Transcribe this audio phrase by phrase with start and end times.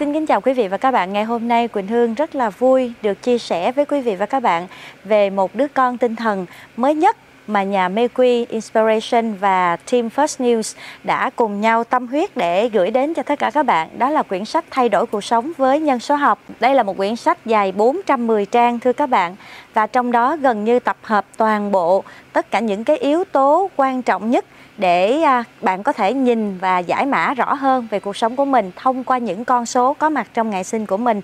[0.00, 1.12] Xin kính chào quý vị và các bạn.
[1.12, 4.26] Ngày hôm nay, Quỳnh Hương rất là vui được chia sẻ với quý vị và
[4.26, 4.66] các bạn
[5.04, 7.16] về một đứa con tinh thần mới nhất
[7.46, 12.90] mà nhà Mayque Inspiration và Team First News đã cùng nhau tâm huyết để gửi
[12.90, 13.88] đến cho tất cả các bạn.
[13.98, 16.38] Đó là quyển sách Thay đổi cuộc sống với nhân số học.
[16.60, 19.36] Đây là một quyển sách dài 410 trang, thưa các bạn
[19.74, 23.70] và trong đó gần như tập hợp toàn bộ tất cả những cái yếu tố
[23.76, 24.44] quan trọng nhất
[24.80, 28.44] để à, bạn có thể nhìn và giải mã rõ hơn về cuộc sống của
[28.44, 31.20] mình thông qua những con số có mặt trong ngày sinh của mình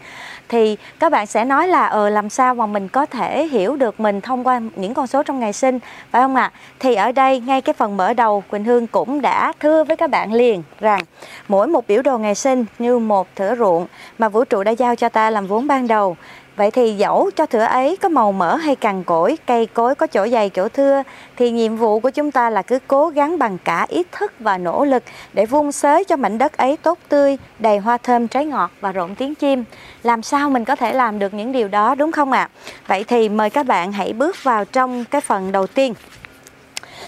[0.48, 4.00] thì các bạn sẽ nói là ờ làm sao mà mình có thể hiểu được
[4.00, 5.78] mình thông qua những con số trong ngày sinh,
[6.10, 6.50] phải không ạ?
[6.54, 6.58] À?
[6.78, 10.10] Thì ở đây, ngay cái phần mở đầu, Quỳnh Hương cũng đã thưa với các
[10.10, 11.00] bạn liền rằng
[11.48, 13.86] mỗi một biểu đồ ngày sinh như một thửa ruộng
[14.18, 16.16] mà vũ trụ đã giao cho ta làm vốn ban đầu
[16.56, 20.06] Vậy thì dẫu cho thửa ấy có màu mỡ hay cằn cỗi, cây cối có
[20.06, 21.02] chỗ dày chỗ thưa,
[21.36, 24.58] thì nhiệm vụ của chúng ta là cứ cố gắng bằng cả ý thức và
[24.58, 28.46] nỗ lực để vun xới cho mảnh đất ấy tốt tươi, đầy hoa thơm trái
[28.46, 29.64] ngọt và rộn tiếng chim.
[30.02, 32.48] Làm sao mình có thể làm được những điều đó đúng không ạ?
[32.52, 32.70] À?
[32.86, 35.94] Vậy thì mời các bạn hãy bước vào trong cái phần đầu tiên.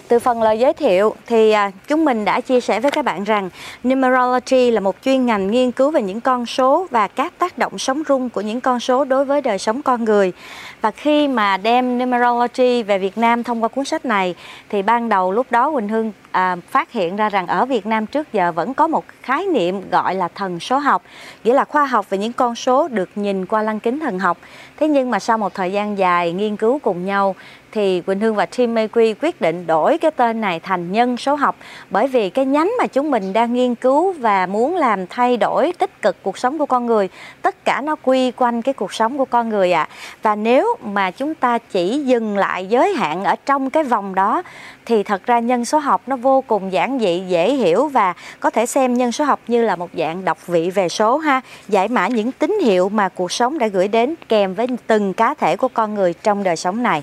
[0.09, 3.25] Từ phần lời giới thiệu thì à, chúng mình đã chia sẻ với các bạn
[3.25, 3.51] rằng
[3.85, 7.79] Numerology là một chuyên ngành nghiên cứu về những con số và các tác động
[7.79, 10.33] sống rung của những con số đối với đời sống con người.
[10.81, 14.35] Và khi mà đem Numerology về Việt Nam thông qua cuốn sách này,
[14.69, 18.07] thì ban đầu lúc đó Quỳnh Hương à, phát hiện ra rằng ở Việt Nam
[18.07, 21.03] trước giờ vẫn có một khái niệm gọi là thần số học,
[21.45, 24.39] nghĩa là khoa học về những con số được nhìn qua lăng kính thần học.
[24.77, 27.35] Thế nhưng mà sau một thời gian dài nghiên cứu cùng nhau
[27.73, 31.35] thì Quỳnh Hương và Team Mayque quyết định đổi cái tên này thành nhân số
[31.35, 31.57] học
[31.91, 35.73] bởi vì cái nhánh mà chúng mình đang nghiên cứu và muốn làm thay đổi
[35.79, 37.09] tích cực cuộc sống của con người
[37.43, 39.95] tất cả nó quy quanh cái cuộc sống của con người ạ à.
[40.23, 44.43] và nếu mà chúng ta chỉ dừng lại giới hạn ở trong cái vòng đó
[44.89, 48.51] thì thật ra nhân số học nó vô cùng giản dị dễ hiểu và có
[48.51, 51.89] thể xem nhân số học như là một dạng đọc vị về số ha giải
[51.89, 55.57] mã những tín hiệu mà cuộc sống đã gửi đến kèm với từng cá thể
[55.57, 57.03] của con người trong đời sống này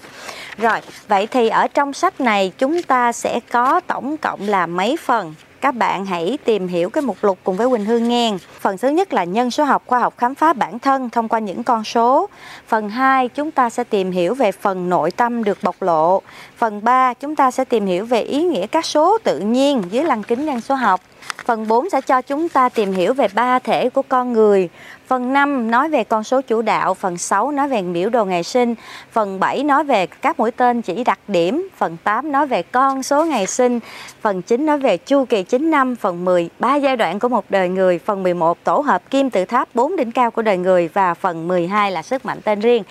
[0.57, 4.97] rồi, vậy thì ở trong sách này chúng ta sẽ có tổng cộng là mấy
[4.97, 5.33] phần?
[5.61, 8.33] Các bạn hãy tìm hiểu cái mục lục cùng với Quỳnh Hương nghe.
[8.59, 11.39] Phần thứ nhất là nhân số học, khoa học khám phá bản thân thông qua
[11.39, 12.29] những con số.
[12.67, 16.21] Phần 2 chúng ta sẽ tìm hiểu về phần nội tâm được bộc lộ.
[16.57, 20.03] Phần 3 chúng ta sẽ tìm hiểu về ý nghĩa các số tự nhiên dưới
[20.03, 21.01] lăng kính nhân số học.
[21.45, 24.69] Phần 4 sẽ cho chúng ta tìm hiểu về ba thể của con người.
[25.07, 28.43] Phần 5 nói về con số chủ đạo, phần 6 nói về biểu đồ ngày
[28.43, 28.75] sinh,
[29.11, 33.03] phần 7 nói về các mũi tên chỉ đặc điểm, phần 8 nói về con
[33.03, 33.79] số ngày sinh,
[34.21, 37.45] phần 9 nói về chu kỳ 9 năm, phần 10 ba giai đoạn của một
[37.49, 40.89] đời người, phần 11 tổ hợp kim tự tháp 4 đỉnh cao của đời người
[40.93, 42.83] và phần 12 là sức mạnh tên riêng.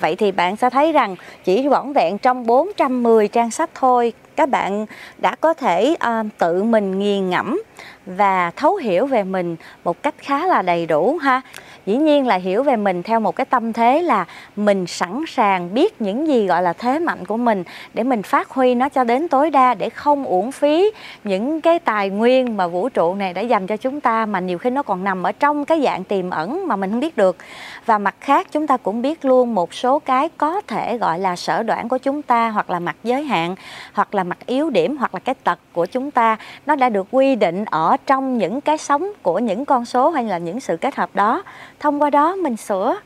[0.00, 4.48] Vậy thì bạn sẽ thấy rằng chỉ vỏn vẹn trong 410 trang sách thôi các
[4.48, 4.86] bạn
[5.18, 7.62] đã có thể uh, tự mình nghiền ngẫm
[8.06, 11.40] và thấu hiểu về mình một cách khá là đầy đủ ha
[11.86, 14.24] dĩ nhiên là hiểu về mình theo một cái tâm thế là
[14.56, 18.50] mình sẵn sàng biết những gì gọi là thế mạnh của mình để mình phát
[18.50, 20.90] huy nó cho đến tối đa để không uổng phí
[21.24, 24.58] những cái tài nguyên mà vũ trụ này đã dành cho chúng ta mà nhiều
[24.58, 27.36] khi nó còn nằm ở trong cái dạng tiềm ẩn mà mình không biết được.
[27.86, 31.36] Và mặt khác, chúng ta cũng biết luôn một số cái có thể gọi là
[31.36, 33.54] sở đoản của chúng ta hoặc là mặt giới hạn,
[33.92, 36.36] hoặc là mặt yếu điểm, hoặc là cái tật của chúng ta.
[36.66, 40.24] Nó đã được quy định ở trong những cái sống của những con số hay
[40.24, 41.42] là những sự kết hợp đó
[41.82, 42.96] thông qua đó mình sửa.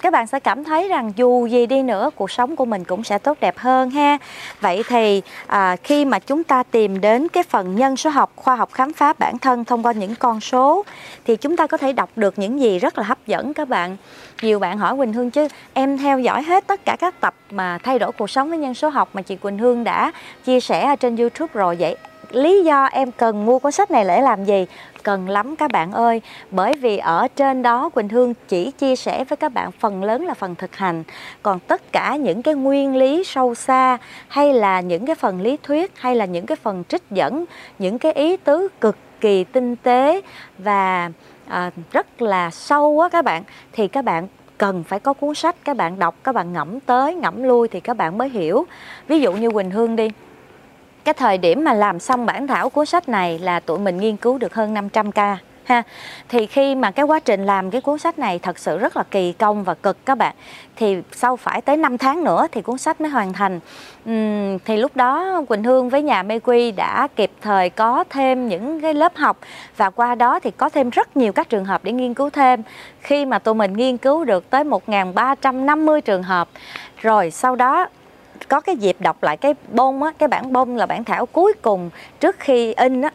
[0.00, 3.04] Các bạn sẽ cảm thấy rằng dù gì đi nữa cuộc sống của mình cũng
[3.04, 4.18] sẽ tốt đẹp hơn ha.
[4.60, 8.56] Vậy thì à, khi mà chúng ta tìm đến cái phần nhân số học khoa
[8.56, 10.84] học khám phá bản thân thông qua những con số
[11.24, 13.96] thì chúng ta có thể đọc được những gì rất là hấp dẫn các bạn.
[14.42, 17.78] Nhiều bạn hỏi Quỳnh Hương chứ em theo dõi hết tất cả các tập mà
[17.82, 20.12] thay đổi cuộc sống với nhân số học mà chị Quỳnh Hương đã
[20.44, 21.96] chia sẻ ở trên YouTube rồi vậy
[22.30, 24.66] lý do em cần mua cuốn sách này để làm gì?
[25.06, 26.20] Cần lắm các bạn ơi.
[26.50, 30.26] Bởi vì ở trên đó Quỳnh Hương chỉ chia sẻ với các bạn phần lớn
[30.26, 31.04] là phần thực hành.
[31.42, 35.56] Còn tất cả những cái nguyên lý sâu xa hay là những cái phần lý
[35.62, 37.44] thuyết hay là những cái phần trích dẫn
[37.78, 40.20] những cái ý tứ cực kỳ tinh tế
[40.58, 41.10] và
[41.46, 43.42] à, rất là sâu á các bạn
[43.72, 44.28] thì các bạn
[44.58, 47.80] cần phải có cuốn sách các bạn đọc các bạn ngẫm tới ngẫm lui thì
[47.80, 48.66] các bạn mới hiểu.
[49.08, 50.08] Ví dụ như Quỳnh Hương đi
[51.06, 54.16] cái thời điểm mà làm xong bản thảo cuốn sách này là tụi mình nghiên
[54.16, 55.82] cứu được hơn 500 ca ha.
[56.28, 59.02] Thì khi mà cái quá trình làm cái cuốn sách này thật sự rất là
[59.10, 60.34] kỳ công và cực các bạn.
[60.76, 63.60] Thì sau phải tới 5 tháng nữa thì cuốn sách mới hoàn thành.
[64.10, 68.48] Uhm, thì lúc đó Quỳnh Hương với nhà Mê Quy đã kịp thời có thêm
[68.48, 69.38] những cái lớp học
[69.76, 72.62] và qua đó thì có thêm rất nhiều các trường hợp để nghiên cứu thêm.
[73.00, 76.48] Khi mà tụi mình nghiên cứu được tới 1.350 trường hợp
[76.96, 77.88] rồi sau đó
[78.48, 81.52] có cái dịp đọc lại cái bông á, cái bản bông là bản thảo cuối
[81.62, 81.90] cùng
[82.20, 83.10] trước khi in á,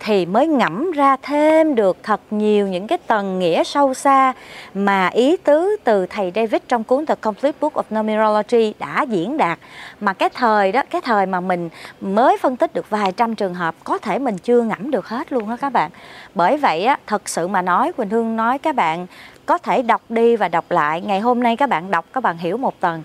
[0.00, 4.32] thì mới ngẫm ra thêm được thật nhiều những cái tầng nghĩa sâu xa
[4.74, 9.36] mà ý tứ từ thầy David trong cuốn The Complete Book of Numerology đã diễn
[9.36, 9.58] đạt.
[10.00, 11.68] Mà cái thời đó, cái thời mà mình
[12.00, 15.32] mới phân tích được vài trăm trường hợp, có thể mình chưa ngẫm được hết
[15.32, 15.90] luôn đó các bạn.
[16.34, 19.06] Bởi vậy á, thật sự mà nói, Quỳnh Hương nói các bạn
[19.46, 21.00] có thể đọc đi và đọc lại.
[21.00, 23.02] Ngày hôm nay các bạn đọc, các bạn hiểu một tầng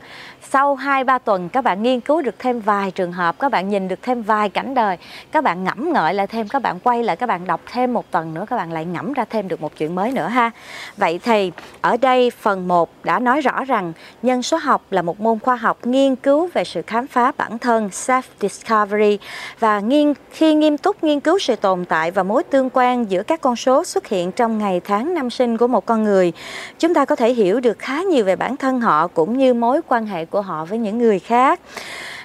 [0.53, 3.87] sau 2-3 tuần, các bạn nghiên cứu được thêm vài trường hợp, các bạn nhìn
[3.87, 4.97] được thêm vài cảnh đời,
[5.31, 8.11] các bạn ngẫm ngợi lại thêm, các bạn quay lại, các bạn đọc thêm một
[8.11, 10.51] tuần nữa, các bạn lại ngẫm ra thêm được một chuyện mới nữa ha.
[10.97, 11.51] Vậy thì,
[11.81, 15.55] ở đây phần 1 đã nói rõ rằng nhân số học là một môn khoa
[15.55, 19.19] học nghiên cứu về sự khám phá bản thân self discovery
[19.59, 23.23] và nghiên, khi nghiêm túc nghiên cứu sự tồn tại và mối tương quan giữa
[23.23, 26.33] các con số xuất hiện trong ngày tháng năm sinh của một con người,
[26.79, 29.81] chúng ta có thể hiểu được khá nhiều về bản thân họ cũng như mối
[29.87, 31.59] quan hệ của họ với những người khác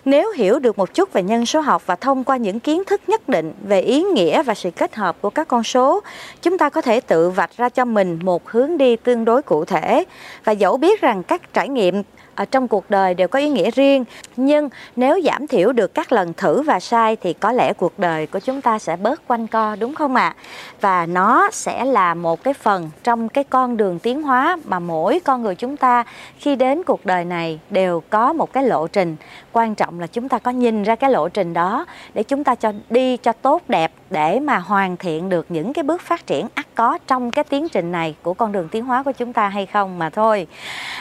[0.06, 3.00] nếu hiểu được một chút về nhân số học và thông qua những kiến thức
[3.06, 6.00] nhất định về ý nghĩa và sự kết hợp của các con số,
[6.42, 9.64] chúng ta có thể tự vạch ra cho mình một hướng đi tương đối cụ
[9.64, 10.04] thể.
[10.44, 12.02] Và dẫu biết rằng các trải nghiệm
[12.44, 14.04] trong cuộc đời đều có ý nghĩa riêng.
[14.36, 18.26] Nhưng nếu giảm thiểu được các lần thử và sai thì có lẽ cuộc đời
[18.26, 20.34] của chúng ta sẽ bớt quanh co, đúng không ạ?
[20.80, 25.20] Và nó sẽ là một cái phần trong cái con đường tiến hóa mà mỗi
[25.24, 26.04] con người chúng ta
[26.38, 29.16] khi đến cuộc đời này đều có một cái lộ trình.
[29.52, 32.54] Quan trọng là chúng ta có nhìn ra cái lộ trình đó để chúng ta
[32.54, 36.48] cho đi cho tốt đẹp để mà hoàn thiện được những cái bước phát triển
[36.54, 39.48] ắt có trong cái tiến trình này của con đường tiến hóa của chúng ta
[39.48, 40.46] hay không mà thôi.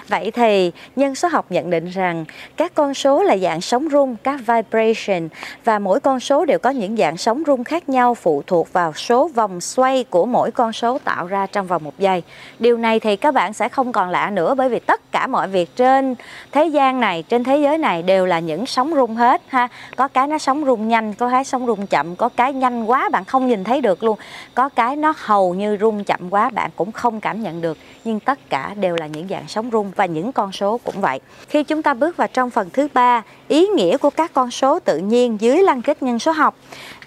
[0.07, 2.25] Vậy thì nhân số học nhận định rằng
[2.57, 5.29] các con số là dạng sóng rung, các vibration
[5.65, 8.93] và mỗi con số đều có những dạng sóng rung khác nhau phụ thuộc vào
[8.93, 12.23] số vòng xoay của mỗi con số tạo ra trong vòng một giây.
[12.59, 15.47] Điều này thì các bạn sẽ không còn lạ nữa bởi vì tất cả mọi
[15.47, 16.15] việc trên
[16.51, 19.67] thế gian này, trên thế giới này đều là những sóng rung hết ha.
[19.95, 22.94] Có cái nó sóng rung nhanh, có cái sóng rung chậm, có cái nhanh quá
[22.95, 24.19] quá bạn không nhìn thấy được luôn.
[24.53, 27.77] Có cái nó hầu như rung chậm quá bạn cũng không cảm nhận được.
[28.03, 31.19] Nhưng tất cả đều là những dạng sóng rung và những con số cũng vậy.
[31.47, 34.79] Khi chúng ta bước vào trong phần thứ ba, ý nghĩa của các con số
[34.79, 36.55] tự nhiên dưới lăng kết nhân số học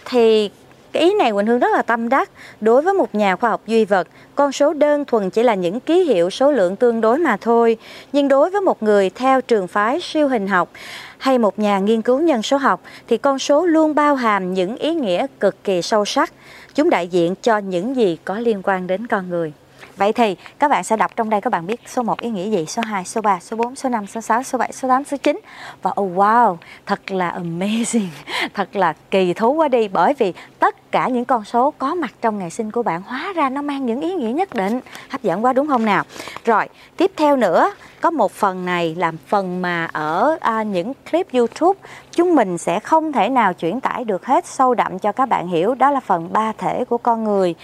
[0.05, 0.50] thì
[0.93, 2.31] cái ý này Quỳnh Hương rất là tâm đắc.
[2.61, 5.81] Đối với một nhà khoa học duy vật, con số đơn thuần chỉ là những
[5.81, 7.76] ký hiệu số lượng tương đối mà thôi.
[8.12, 10.69] Nhưng đối với một người theo trường phái siêu hình học
[11.18, 14.76] hay một nhà nghiên cứu nhân số học thì con số luôn bao hàm những
[14.76, 16.32] ý nghĩa cực kỳ sâu sắc.
[16.74, 19.52] Chúng đại diện cho những gì có liên quan đến con người.
[19.98, 22.50] Vậy thì các bạn sẽ đọc trong đây các bạn biết số 1 ý nghĩa
[22.50, 25.04] gì, số 2, số 3, số 4, số 5, số 6, số 7, số 8,
[25.04, 25.40] số 9
[25.82, 26.56] và oh wow,
[26.86, 28.06] thật là amazing,
[28.54, 32.14] thật là kỳ thú quá đi bởi vì tất cả những con số có mặt
[32.20, 34.81] trong ngày sinh của bạn hóa ra nó mang những ý nghĩa nhất định.
[35.08, 36.05] Hấp dẫn quá đúng không nào?
[36.44, 41.32] Rồi, tiếp theo nữa có một phần này làm phần mà ở à, những clip
[41.32, 45.28] YouTube chúng mình sẽ không thể nào chuyển tải được hết sâu đậm cho các
[45.28, 47.54] bạn hiểu đó là phần ba thể của con người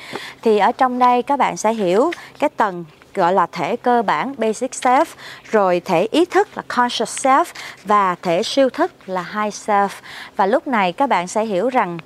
[0.43, 4.35] thì ở trong đây các bạn sẽ hiểu cái tầng gọi là thể cơ bản
[4.39, 5.05] basic self
[5.51, 7.45] rồi thể ý thức là conscious self
[7.85, 9.89] và thể siêu thức là high self
[10.37, 11.99] và lúc này các bạn sẽ hiểu rằng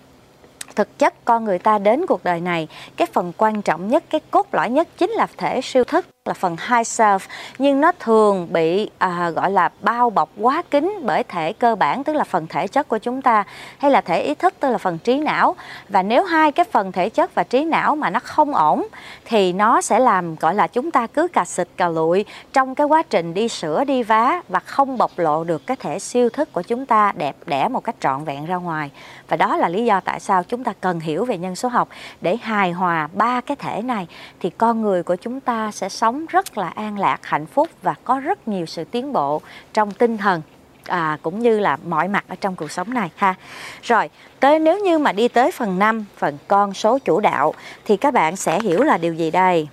[0.79, 4.21] thực chất con người ta đến cuộc đời này, cái phần quan trọng nhất, cái
[4.31, 7.19] cốt lõi nhất chính là thể siêu thức là phần high self
[7.59, 12.05] nhưng nó thường bị à, gọi là bao bọc quá kín bởi thể cơ bản
[12.05, 13.45] tức là phần thể chất của chúng ta
[13.79, 15.57] hay là thể ý thức tức là phần trí não.
[15.89, 18.87] Và nếu hai cái phần thể chất và trí não mà nó không ổn
[19.25, 22.87] thì nó sẽ làm gọi là chúng ta cứ cà xịt cà lụi trong cái
[22.87, 26.53] quá trình đi sửa đi vá và không bộc lộ được cái thể siêu thức
[26.53, 28.91] của chúng ta đẹp đẽ một cách trọn vẹn ra ngoài.
[29.29, 31.89] Và đó là lý do tại sao chúng ta cần hiểu về nhân số học.
[32.21, 34.07] Để hài hòa ba cái thể này
[34.41, 37.69] thì con người của chúng ta sẽ sống sống rất là an lạc, hạnh phúc
[37.83, 39.41] và có rất nhiều sự tiến bộ
[39.75, 40.43] trong tinh thần
[40.87, 43.35] à, cũng như là mọi mặt ở trong cuộc sống này ha.
[43.83, 44.11] Rồi,
[44.41, 48.15] tới nếu như mà đi tới phần 5, phần con số chủ đạo thì các
[48.15, 49.69] bạn sẽ hiểu là điều gì đây?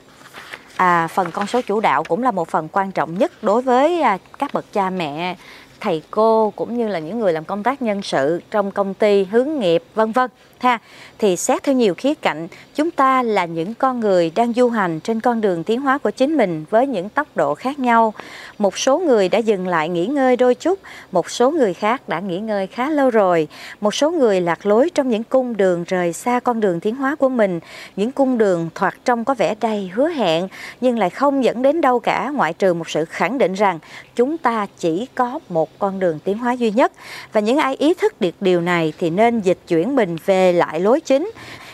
[0.76, 4.02] À, phần con số chủ đạo cũng là một phần quan trọng nhất đối với
[4.02, 5.36] à, các bậc cha mẹ
[5.80, 9.24] thầy cô cũng như là những người làm công tác nhân sự trong công ty
[9.24, 10.80] hướng nghiệp vân vân ha.
[11.18, 15.00] Thì xét theo nhiều khía cạnh, chúng ta là những con người đang du hành
[15.00, 18.14] trên con đường tiến hóa của chính mình với những tốc độ khác nhau.
[18.58, 20.80] Một số người đã dừng lại nghỉ ngơi đôi chút,
[21.12, 23.48] một số người khác đã nghỉ ngơi khá lâu rồi.
[23.82, 27.16] Một số người lạc lối trong những cung đường rời xa con đường tiến hóa
[27.16, 27.60] của mình,
[27.96, 30.48] những cung đường thoạt trông có vẻ đầy hứa hẹn,
[30.82, 33.80] nhưng lại không dẫn đến đâu cả, ngoại trừ một sự khẳng định rằng
[34.16, 36.92] chúng ta chỉ có một con đường tiến hóa duy nhất.
[37.34, 40.54] Và những ai ý thức được điều này thì nên dịch chuyển mình về về
[40.54, 41.32] lại lối chính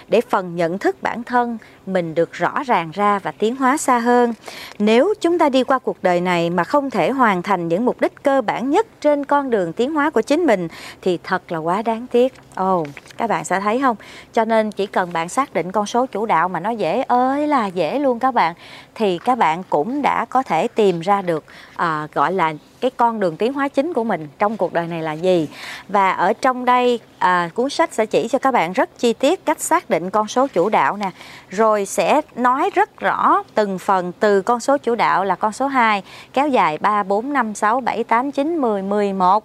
[0.08, 4.00] để phần nhận thức bản thân mình được rõ ràng ra và tiến hóa xa
[4.00, 4.34] hơn.
[4.80, 8.02] Nếu chúng ta đi qua cuộc đời này mà không thể hoàn thành những mục
[8.02, 10.68] đích cơ bản nhất trên con đường tiến hóa của chính mình
[11.02, 12.34] thì thật là quá đáng tiếc.
[12.56, 12.88] Ồ, oh,
[13.18, 13.96] các bạn sẽ thấy không?
[14.34, 17.48] Cho nên chỉ cần bạn xác định con số chủ đạo mà nó dễ ơi
[17.48, 18.56] là dễ luôn các bạn
[18.96, 21.44] thì các bạn cũng đã có thể tìm ra được
[21.76, 25.02] à, gọi là cái con đường tiến hóa chính của mình trong cuộc đời này
[25.02, 25.48] là gì?
[25.88, 29.46] Và ở trong đây à, cuốn sách sẽ chỉ cho các bạn rất chi tiết
[29.46, 31.12] cách xác định con số chủ đạo nè
[31.50, 35.68] rồi sẽ nói rất rõ từng phần từ con số chủ đạo là con số
[35.68, 39.44] 2 kéo dài 3 4 5 6 7 8 9 10 11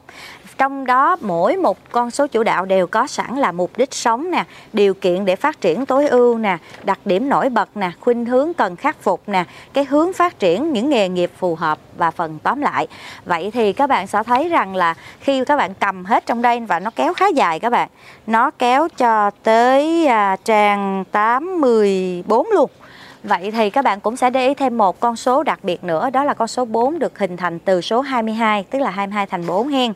[0.58, 4.30] trong đó mỗi một con số chủ đạo đều có sẵn là mục đích sống
[4.30, 8.24] nè điều kiện để phát triển tối ưu nè đặc điểm nổi bật nè khuynh
[8.24, 12.10] hướng cần khắc phục nè cái hướng phát triển những nghề nghiệp phù hợp và
[12.10, 12.86] phần tóm lại.
[13.24, 16.60] Vậy thì các bạn sẽ thấy rằng là khi các bạn cầm hết trong đây
[16.60, 17.88] và nó kéo khá dài các bạn
[18.26, 22.70] nó kéo cho tới à, trang 84 luôn.
[23.28, 26.10] Vậy thì các bạn cũng sẽ để ý thêm một con số đặc biệt nữa
[26.10, 29.46] đó là con số 4 được hình thành từ số 22 tức là 22 thành
[29.46, 29.92] 4 hen.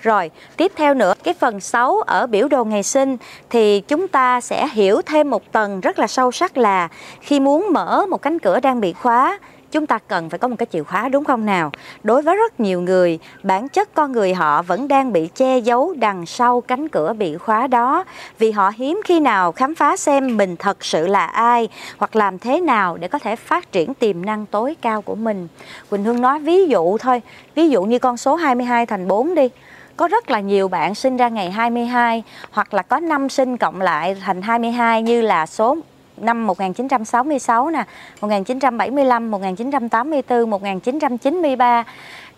[0.00, 3.16] Rồi, tiếp theo nữa, cái phần 6 ở biểu đồ ngày sinh
[3.50, 6.88] thì chúng ta sẽ hiểu thêm một tầng rất là sâu sắc là
[7.20, 9.38] khi muốn mở một cánh cửa đang bị khóa
[9.72, 11.72] chúng ta cần phải có một cái chìa khóa đúng không nào?
[12.02, 15.94] Đối với rất nhiều người, bản chất con người họ vẫn đang bị che giấu
[15.98, 18.04] đằng sau cánh cửa bị khóa đó
[18.38, 22.38] vì họ hiếm khi nào khám phá xem mình thật sự là ai hoặc làm
[22.38, 25.48] thế nào để có thể phát triển tiềm năng tối cao của mình.
[25.90, 27.22] Quỳnh Hương nói ví dụ thôi,
[27.54, 29.48] ví dụ như con số 22 thành 4 đi
[30.00, 33.80] có rất là nhiều bạn sinh ra ngày 22 hoặc là có năm sinh cộng
[33.80, 35.76] lại thành 22 như là số
[36.20, 37.84] năm 1966 nè,
[38.20, 41.84] 1975, 1984, 1993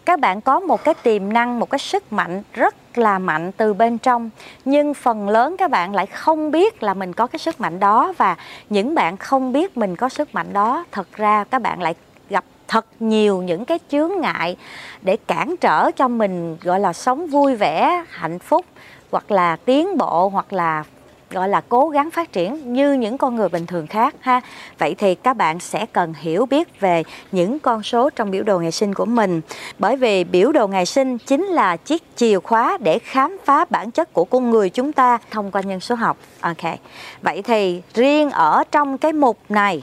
[0.05, 3.75] các bạn có một cái tiềm năng, một cái sức mạnh rất là mạnh từ
[3.75, 4.31] bên trong
[4.65, 8.12] nhưng phần lớn các bạn lại không biết là mình có cái sức mạnh đó
[8.17, 8.37] và
[8.71, 11.95] những bạn không biết mình có sức mạnh đó thật ra các bạn lại
[12.31, 14.57] gặp thật nhiều những cái chướng ngại
[15.03, 18.67] để cản trở cho mình gọi là sống vui vẻ hạnh phúc
[19.11, 20.85] hoặc là tiến bộ hoặc là
[21.33, 24.41] gọi là cố gắng phát triển như những con người bình thường khác ha.
[24.79, 28.59] Vậy thì các bạn sẽ cần hiểu biết về những con số trong biểu đồ
[28.59, 29.41] ngày sinh của mình.
[29.79, 33.91] Bởi vì biểu đồ ngày sinh chính là chiếc chìa khóa để khám phá bản
[33.91, 36.17] chất của con người chúng ta thông qua nhân số học.
[36.41, 36.79] Ok.
[37.23, 39.83] Vậy thì riêng ở trong cái mục này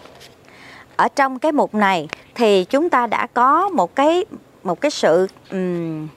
[1.00, 4.26] ở trong cái mục này thì chúng ta đã có một cái
[4.64, 6.08] một cái sự um,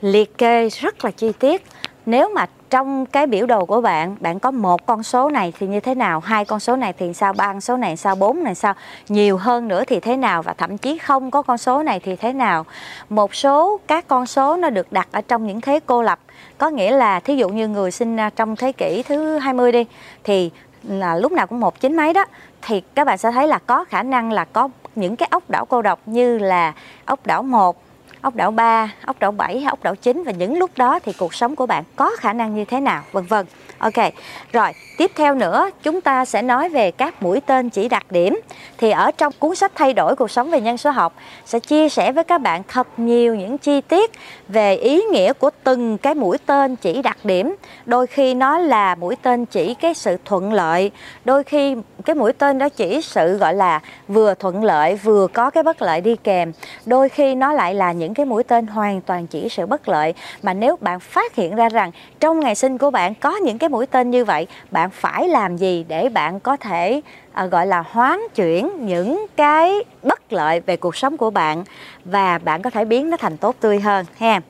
[0.00, 1.62] liệt kê rất là chi tiết
[2.06, 5.66] nếu mà trong cái biểu đồ của bạn bạn có một con số này thì
[5.66, 6.20] như thế nào?
[6.20, 7.32] Hai con số này thì sao?
[7.32, 8.14] Ba con số này sao?
[8.14, 8.74] Bốn này sao?
[9.08, 10.42] Nhiều hơn nữa thì thế nào?
[10.42, 12.64] Và thậm chí không có con số này thì thế nào?
[13.08, 16.18] Một số các con số nó được đặt ở trong những thế cô lập.
[16.58, 19.84] Có nghĩa là thí dụ như người sinh à, trong thế kỷ thứ 20 đi,
[20.24, 20.50] thì
[20.82, 22.24] là lúc nào cũng một chín mấy đó,
[22.62, 25.64] thì các bạn sẽ thấy là có khả năng là có những cái ốc đảo
[25.64, 26.72] cô độc như là
[27.04, 27.85] ốc đảo 1
[28.26, 31.12] ốc đảo 3, ốc đảo 7 hay ốc đảo 9 và những lúc đó thì
[31.12, 33.46] cuộc sống của bạn có khả năng như thế nào vân vân.
[33.78, 34.12] Ok,
[34.52, 34.68] rồi
[34.98, 38.40] tiếp theo nữa chúng ta sẽ nói về các mũi tên chỉ đặc điểm.
[38.78, 41.14] Thì ở trong cuốn sách Thay đổi cuộc sống về nhân số học
[41.44, 44.10] Sẽ chia sẻ với các bạn thật nhiều những chi tiết
[44.48, 47.56] về ý nghĩa của từng cái mũi tên chỉ đặc điểm.
[47.86, 50.90] Đôi khi nó là mũi tên chỉ cái sự thuận lợi
[51.24, 55.50] Đôi khi cái mũi tên đó chỉ sự gọi là vừa thuận lợi vừa có
[55.50, 56.52] cái bất lợi đi kèm.
[56.86, 60.14] Đôi khi nó lại là những cái mũi tên hoàn toàn chỉ sự bất lợi.
[60.42, 61.90] Mà nếu bạn phát hiện ra rằng
[62.20, 65.28] trong ngày sinh của bạn có những cái cái mũi tên như vậy bạn phải
[65.28, 67.00] làm gì để bạn có thể
[67.32, 71.64] à, gọi là hoán chuyển những cái bất lợi về cuộc sống của bạn
[72.04, 74.40] và bạn có thể biến nó thành tốt tươi hơn ha?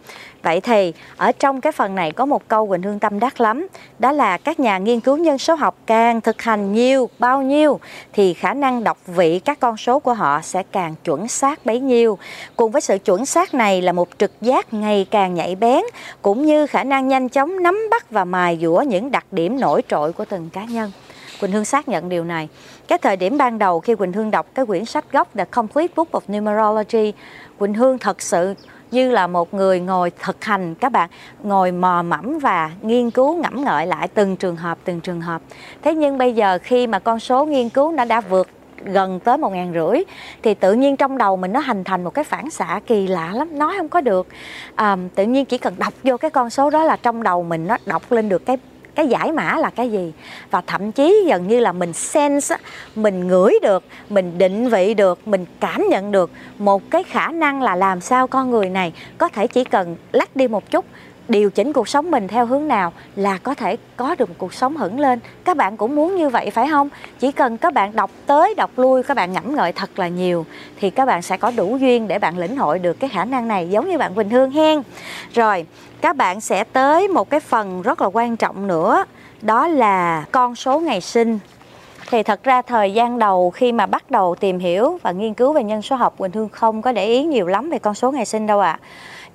[0.47, 3.67] Vậy thì ở trong cái phần này có một câu Quỳnh Hương tâm đắc lắm
[3.99, 7.81] Đó là các nhà nghiên cứu nhân số học càng thực hành nhiều bao nhiêu
[8.13, 11.81] Thì khả năng đọc vị các con số của họ sẽ càng chuẩn xác bấy
[11.81, 12.19] nhiêu
[12.57, 15.83] Cùng với sự chuẩn xác này là một trực giác ngày càng nhạy bén
[16.23, 19.83] Cũng như khả năng nhanh chóng nắm bắt và mài dũa những đặc điểm nổi
[19.89, 20.93] trội của từng cá nhân
[21.41, 22.49] Quỳnh Hương xác nhận điều này.
[22.89, 25.95] Cái thời điểm ban đầu khi Quỳnh Hương đọc cái quyển sách gốc The Complete
[25.97, 27.13] Book of Numerology,
[27.59, 28.55] Quỳnh Hương thật sự
[28.91, 31.11] như là một người ngồi thực hành các bạn
[31.43, 35.43] ngồi mò mẫm và nghiên cứu ngẫm ngợi lại từng trường hợp từng trường hợp.
[35.83, 38.49] Thế nhưng bây giờ khi mà con số nghiên cứu nó đã vượt
[38.85, 40.03] gần tới một ngàn rưỡi
[40.43, 43.33] thì tự nhiên trong đầu mình nó hình thành một cái phản xạ kỳ lạ
[43.35, 44.27] lắm nói không có được.
[44.75, 47.67] À, tự nhiên chỉ cần đọc vô cái con số đó là trong đầu mình
[47.67, 48.57] nó đọc lên được cái
[48.97, 50.13] cái giải mã là cái gì?
[50.51, 52.57] Và thậm chí gần như là mình sense
[52.95, 57.63] mình ngửi được, mình định vị được, mình cảm nhận được một cái khả năng
[57.63, 60.85] là làm sao con người này có thể chỉ cần lách đi một chút
[61.29, 64.55] điều chỉnh cuộc sống mình theo hướng nào là có thể có được một cuộc
[64.55, 67.97] sống hững lên các bạn cũng muốn như vậy phải không chỉ cần các bạn
[67.97, 70.47] đọc tới, đọc lui, các bạn ngẫm ngợi thật là nhiều,
[70.81, 73.49] thì các bạn sẽ có đủ duyên để bạn lĩnh hội được cái khả năng
[73.49, 74.83] này, giống như bạn Quỳnh Hương hen
[75.35, 75.67] rồi,
[76.01, 79.05] các bạn sẽ tới một cái phần rất là quan trọng nữa,
[79.43, 81.39] đó là con số ngày sinh
[82.11, 85.53] thì thật ra thời gian đầu khi mà bắt đầu tìm hiểu và nghiên cứu
[85.53, 88.13] về nhân số học, Quỳnh Hương không có để ý nhiều lắm về con số
[88.13, 88.79] ngày sinh đâu ạ.
[88.83, 88.87] À.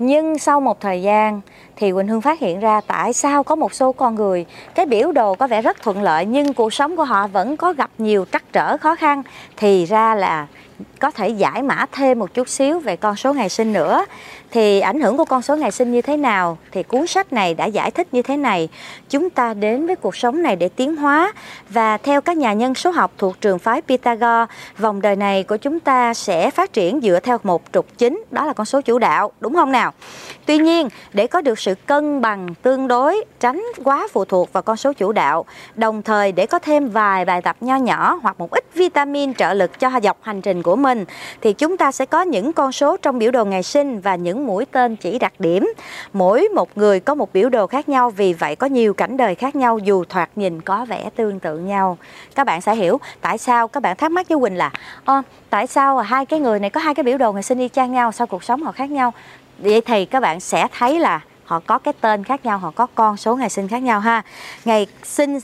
[0.03, 1.41] Nhưng sau một thời gian
[1.75, 5.11] thì Quỳnh Hương phát hiện ra tại sao có một số con người, cái biểu
[5.11, 8.25] đồ có vẻ rất thuận lợi nhưng cuộc sống của họ vẫn có gặp nhiều
[8.31, 9.23] trắc trở khó khăn,
[9.57, 10.47] thì ra là
[11.01, 14.05] có thể giải mã thêm một chút xíu về con số ngày sinh nữa.
[14.51, 16.57] Thì ảnh hưởng của con số ngày sinh như thế nào?
[16.71, 18.69] Thì cuốn sách này đã giải thích như thế này.
[19.09, 21.33] Chúng ta đến với cuộc sống này để tiến hóa.
[21.69, 24.45] Và theo các nhà nhân số học thuộc trường phái Pythagore,
[24.77, 28.45] vòng đời này của chúng ta sẽ phát triển dựa theo một trục chính, đó
[28.45, 29.31] là con số chủ đạo.
[29.39, 29.91] Đúng không nào?
[30.45, 34.63] Tuy nhiên, để có được sự cân bằng tương đối, tránh quá phụ thuộc vào
[34.63, 38.39] con số chủ đạo, đồng thời để có thêm vài bài tập nho nhỏ hoặc
[38.39, 40.90] một ít vitamin trợ lực cho dọc hành trình của mình
[41.41, 44.47] thì chúng ta sẽ có những con số trong biểu đồ ngày sinh và những
[44.47, 45.73] mũi tên chỉ đặc điểm.
[46.13, 49.35] Mỗi một người có một biểu đồ khác nhau vì vậy có nhiều cảnh đời
[49.35, 51.97] khác nhau dù thoạt nhìn có vẻ tương tự nhau.
[52.35, 54.71] Các bạn sẽ hiểu tại sao các bạn thắc mắc với Quỳnh là
[55.05, 57.69] à, tại sao hai cái người này có hai cái biểu đồ ngày sinh y
[57.69, 59.13] chang nhau sao cuộc sống họ khác nhau?
[59.57, 62.87] Vậy thì các bạn sẽ thấy là họ có cái tên khác nhau, họ có
[62.95, 64.21] con số ngày sinh khác nhau ha.
[64.65, 65.39] Ngày sinh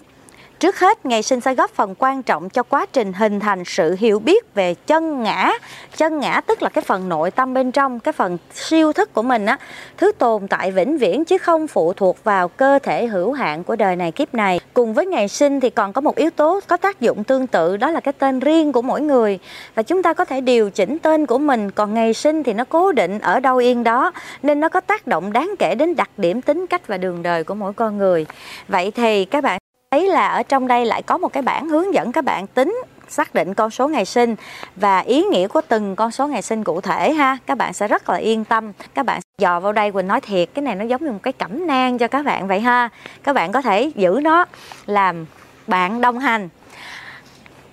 [0.60, 3.96] Trước hết, ngày sinh sẽ góp phần quan trọng cho quá trình hình thành sự
[4.00, 5.52] hiểu biết về chân ngã.
[5.98, 9.22] Chân ngã tức là cái phần nội tâm bên trong, cái phần siêu thức của
[9.22, 9.58] mình á,
[9.98, 13.76] thứ tồn tại vĩnh viễn chứ không phụ thuộc vào cơ thể hữu hạn của
[13.76, 14.60] đời này kiếp này.
[14.74, 17.78] Cùng với ngày sinh thì còn có một yếu tố có tác dụng tương tự
[17.78, 19.40] đó là cái tên riêng của mỗi người
[19.76, 22.64] và chúng ta có thể điều chỉnh tên của mình, còn ngày sinh thì nó
[22.70, 24.12] cố định ở đâu yên đó
[24.44, 27.44] nên nó có tác động đáng kể đến đặc điểm tính cách và đường đời
[27.44, 28.26] của mỗi con người.
[28.68, 29.60] Vậy thì các bạn
[29.92, 32.82] thấy là ở trong đây lại có một cái bảng hướng dẫn các bạn tính,
[33.08, 34.36] xác định con số ngày sinh
[34.76, 37.38] và ý nghĩa của từng con số ngày sinh cụ thể ha.
[37.46, 38.72] Các bạn sẽ rất là yên tâm.
[38.94, 41.34] Các bạn dò vào đây quỳnh nói thiệt, cái này nó giống như một cái
[41.34, 42.90] cẩm nang cho các bạn vậy ha.
[43.24, 44.46] Các bạn có thể giữ nó
[44.86, 45.26] làm
[45.68, 46.50] bạn đồng hành.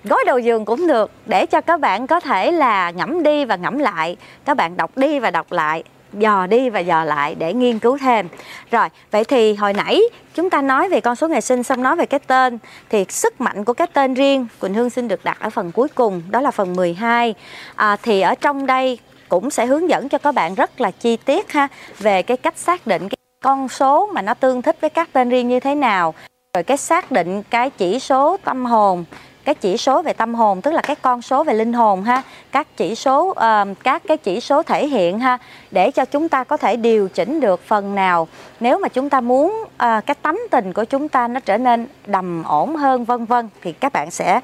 [0.03, 3.55] Gói đầu giường cũng được, để cho các bạn có thể là ngẫm đi và
[3.55, 4.17] ngẫm lại.
[4.45, 5.83] Các bạn đọc đi và đọc lại
[6.19, 8.27] dò đi và dò lại để nghiên cứu thêm.
[8.71, 10.01] Rồi, vậy thì hồi nãy
[10.33, 12.57] chúng ta nói về con số ngày sinh xong nói về cái tên
[12.89, 15.87] thì sức mạnh của cái tên riêng Quỳnh Hương xin được đặt ở phần cuối
[15.95, 17.33] cùng, đó là phần 12.
[17.75, 18.99] À, thì ở trong đây
[19.29, 21.67] cũng sẽ hướng dẫn cho các bạn rất là chi tiết ha
[21.99, 25.29] về cái cách xác định cái con số mà nó tương thích với các tên
[25.29, 26.13] riêng như thế nào
[26.53, 29.05] rồi cái xác định cái chỉ số tâm hồn
[29.45, 32.21] cái chỉ số về tâm hồn tức là cái con số về linh hồn ha
[32.51, 35.37] các chỉ số uh, các cái chỉ số thể hiện ha
[35.71, 38.27] để cho chúng ta có thể điều chỉnh được phần nào.
[38.59, 41.87] Nếu mà chúng ta muốn uh, cái tánh tình của chúng ta nó trở nên
[42.05, 44.39] đầm ổn hơn vân vân thì các bạn sẽ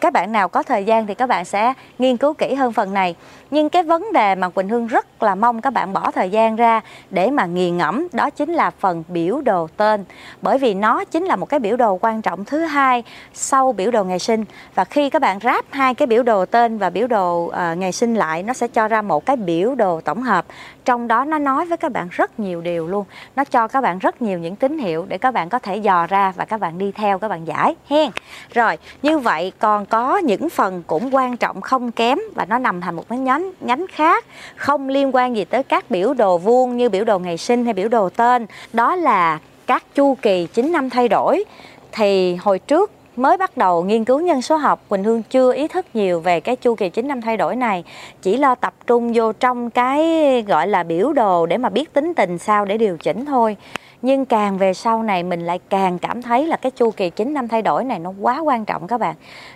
[0.00, 2.94] các bạn nào có thời gian thì các bạn sẽ nghiên cứu kỹ hơn phần
[2.94, 3.14] này
[3.52, 6.56] nhưng cái vấn đề mà Quỳnh Hương rất là mong các bạn bỏ thời gian
[6.56, 10.04] ra để mà nghiền ngẫm đó chính là phần biểu đồ tên.
[10.42, 13.90] Bởi vì nó chính là một cái biểu đồ quan trọng thứ hai sau biểu
[13.90, 14.44] đồ ngày sinh.
[14.74, 17.92] Và khi các bạn ráp hai cái biểu đồ tên và biểu đồ uh, ngày
[17.92, 20.44] sinh lại nó sẽ cho ra một cái biểu đồ tổng hợp.
[20.84, 23.04] Trong đó nó nói với các bạn rất nhiều điều luôn.
[23.36, 26.06] Nó cho các bạn rất nhiều những tín hiệu để các bạn có thể dò
[26.06, 28.10] ra và các bạn đi theo các bạn giải hen.
[28.54, 32.80] Rồi như vậy còn có những phần cũng quan trọng không kém và nó nằm
[32.80, 34.24] thành một cái nhóm nhánh nhánh khác,
[34.56, 37.74] không liên quan gì tới các biểu đồ vuông như biểu đồ ngày sinh hay
[37.74, 38.46] biểu đồ tên.
[38.72, 41.44] Đó là các chu kỳ 9 năm thay đổi.
[41.92, 45.68] Thì hồi trước mới bắt đầu nghiên cứu nhân số học, Quỳnh Hương chưa ý
[45.68, 47.84] thức nhiều về cái chu kỳ 9 năm thay đổi này.
[48.22, 52.14] Chỉ lo tập trung vô trong cái, gọi là, biểu đồ để mà biết tính
[52.14, 53.56] tình sao để điều chỉnh thôi
[54.02, 57.34] nhưng càng về sau này mình lại càng cảm thấy là cái chu kỳ 9
[57.34, 59.14] năm thay đổi này nó quá quan trọng các bạn.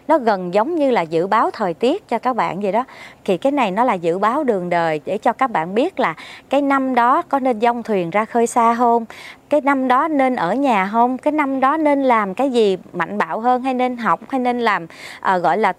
[0.08, 2.84] Nó gần giống như là dự báo thời tiết cho các bạn vậy đó.
[3.24, 6.14] Thì cái này nó là dự báo đường đời để cho các bạn biết là
[6.48, 9.04] cái năm đó có nên dông thuyền ra khơi xa không?
[9.48, 11.18] Cái năm đó nên ở nhà không?
[11.18, 14.60] Cái năm đó nên làm cái gì mạnh bạo hơn hay nên học hay nên
[14.60, 15.72] làm uh, gọi là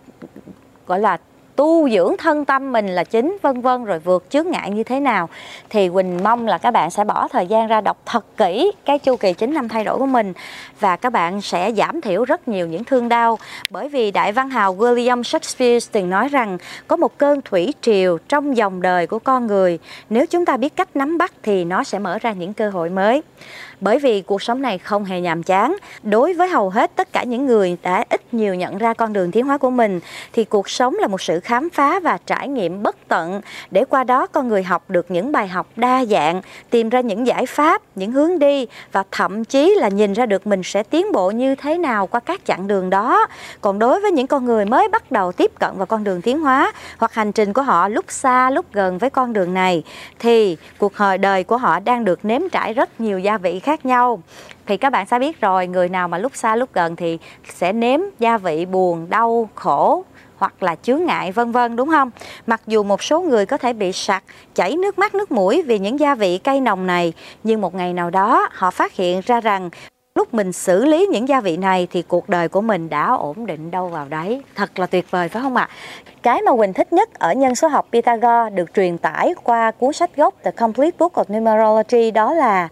[0.87, 1.17] gọi là
[1.57, 4.99] tu dưỡng thân tâm mình là chính, vân vân, rồi vượt chướng ngại như thế
[4.99, 5.29] nào.
[5.69, 8.99] Thì Quỳnh mong là các bạn sẽ bỏ thời gian ra đọc thật kỹ cái
[8.99, 10.33] chu kỳ 9 năm thay đổi của mình
[10.79, 13.39] và các bạn sẽ giảm thiểu rất nhiều những thương đau.
[13.69, 18.17] Bởi vì đại văn hào William Shakespeare từng nói rằng, có một cơn thủy triều
[18.27, 19.79] trong dòng đời của con người.
[20.09, 22.89] Nếu chúng ta biết cách nắm bắt thì nó sẽ mở ra những cơ hội
[22.89, 23.21] mới
[23.81, 25.75] bởi vì cuộc sống này không hề nhàm chán.
[26.03, 29.31] Đối với hầu hết tất cả những người đã ít nhiều nhận ra con đường
[29.31, 29.99] tiến hóa của mình,
[30.33, 33.41] thì cuộc sống là một sự khám phá và trải nghiệm bất tận.
[33.71, 37.27] Để qua đó, con người học được những bài học đa dạng, tìm ra những
[37.27, 41.11] giải pháp, những hướng đi và thậm chí là nhìn ra được mình sẽ tiến
[41.11, 43.27] bộ như thế nào qua các chặng đường đó.
[43.61, 46.39] Còn đối với những con người mới bắt đầu tiếp cận vào con đường tiến
[46.39, 49.83] hóa hoặc hành trình của họ lúc xa, lúc gần với con đường này,
[50.19, 54.21] thì cuộc đời của họ đang được nếm trải rất nhiều gia vị khác nhau
[54.65, 57.17] thì các bạn sẽ biết rồi người nào mà lúc xa lúc gần thì
[57.53, 60.03] sẽ nếm gia vị buồn đau khổ
[60.37, 62.11] hoặc là chướng ngại vân vân đúng không?
[62.47, 64.23] Mặc dù một số người có thể bị sặc,
[64.55, 67.93] chảy nước mắt nước mũi vì những gia vị cay nồng này, nhưng một ngày
[67.93, 69.69] nào đó họ phát hiện ra rằng
[70.15, 73.45] lúc mình xử lý những gia vị này thì cuộc đời của mình đã ổn
[73.45, 74.41] định đâu vào đấy.
[74.55, 75.69] Thật là tuyệt vời phải không ạ?
[76.21, 79.93] Cái mà Quỳnh thích nhất ở nhân số học Pythagore được truyền tải qua cuốn
[79.93, 82.67] sách gốc The Complete Book of Numerology đó là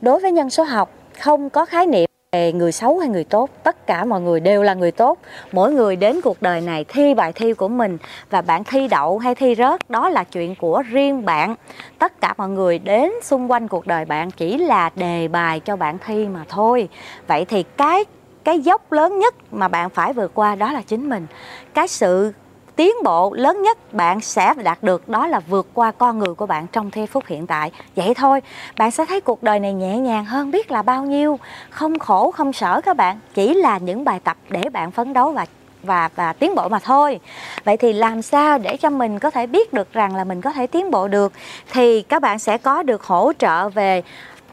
[0.00, 3.50] đối với nhân số học, không có khái niệm về người xấu hay người tốt.
[3.62, 5.18] Tất cả mọi người đều là người tốt.
[5.52, 7.98] Mỗi người đến cuộc đời này thi bài thi của mình
[8.30, 11.54] và bạn thi đậu hay thi rớt, đó là chuyện của riêng bạn.
[11.98, 15.76] Tất cả mọi người đến xung quanh cuộc đời bạn chỉ là đề bài cho
[15.76, 16.88] bạn thi mà thôi.
[17.26, 18.04] Vậy thì cái
[18.44, 21.26] cái dốc lớn nhất mà bạn phải vượt qua đó là chính mình.
[21.74, 22.32] Cái sự
[22.78, 26.46] tiến bộ lớn nhất bạn sẽ đạt được đó là vượt qua con người của
[26.46, 27.72] bạn trong giây phút hiện tại.
[27.96, 28.40] Vậy thôi,
[28.76, 31.38] bạn sẽ thấy cuộc đời này nhẹ nhàng hơn biết là bao nhiêu.
[31.70, 35.32] Không khổ, không sở các bạn, chỉ là những bài tập để bạn phấn đấu
[35.32, 35.46] và
[35.82, 37.20] và và tiến bộ mà thôi.
[37.64, 40.52] Vậy thì làm sao để cho mình có thể biết được rằng là mình có
[40.52, 41.32] thể tiến bộ được?
[41.72, 44.02] Thì các bạn sẽ có được hỗ trợ về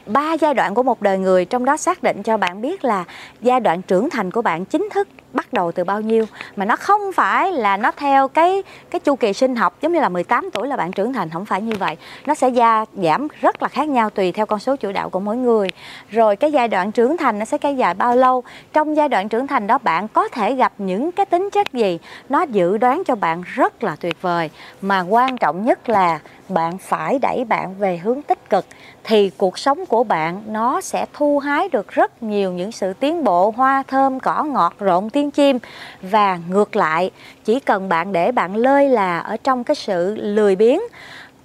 [0.05, 3.03] ba giai đoạn của một đời người, trong đó xác định cho bạn biết là
[3.41, 6.75] giai đoạn trưởng thành của bạn chính thức bắt đầu từ bao nhiêu, mà nó
[6.75, 10.49] không phải là nó theo cái cái chu kỳ sinh học, giống như là 18
[10.53, 11.97] tuổi là bạn trưởng thành, không phải như vậy.
[12.25, 15.19] Nó sẽ gia giảm rất là khác nhau tùy theo con số chủ đạo của
[15.19, 15.69] mỗi người.
[16.09, 18.43] Rồi cái giai đoạn trưởng thành nó sẽ kéo dài bao lâu?
[18.73, 21.99] Trong giai đoạn trưởng thành đó, bạn có thể gặp những cái tính chất gì?
[22.29, 24.49] Nó dự đoán cho bạn rất là tuyệt vời.
[24.81, 26.19] Mà quan trọng nhất là
[26.49, 28.65] bạn phải đẩy bạn về hướng tích cực,
[29.03, 33.23] thì cuộc sống của bạn nó sẽ thu hái được rất nhiều những sự tiến
[33.23, 35.59] bộ hoa thơm, cỏ ngọt, rộn tiếng chim.
[36.01, 37.11] Và ngược lại
[37.43, 40.79] chỉ cần bạn để bạn lơi là ở trong cái sự lười biếng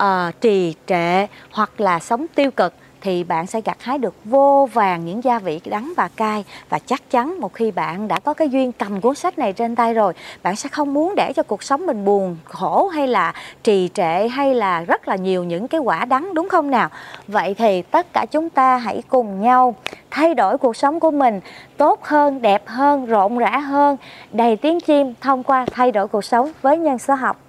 [0.02, 4.68] uh, trì trệ hoặc là sống tiêu cực thì bạn sẽ gặt hái được vô
[4.72, 6.44] vàng những gia vị đắng và cay.
[6.68, 9.76] Và chắc chắn một khi bạn đã có cái duyên cầm cuốn sách này trên
[9.76, 13.32] tay rồi, bạn sẽ không muốn để cho cuộc sống mình buồn khổ hay là
[13.62, 16.88] trì trệ hay là rất là nhiều những cái quả đắng, đúng không nào?
[17.28, 19.74] Vậy thì tất cả chúng ta hãy cùng nhau
[20.10, 21.40] thay đổi cuộc sống của mình
[21.76, 23.96] tốt hơn, đẹp hơn, rộn rã hơn.
[24.32, 27.40] Đầy tiếng chim thông qua thay đổi cuộc sống với nhân số học.